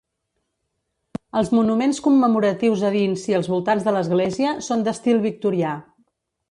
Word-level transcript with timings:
Els 1.41 1.51
monuments 1.57 2.01
commemoratius 2.07 2.87
a 2.91 2.93
dins 2.99 3.29
i 3.33 3.39
als 3.41 3.53
voltants 3.55 3.89
de 3.91 3.97
l'església 3.99 4.59
són 4.71 4.89
d'estil 4.89 5.27
victorià. 5.31 5.81